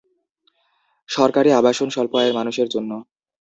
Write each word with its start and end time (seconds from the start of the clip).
সরকারি 1.09 1.49
আবাসন 1.53 1.87
স্বল্প 1.89 2.13
আয়ের 2.19 2.33
মানুষের 2.39 2.67
জন্য। 2.73 2.91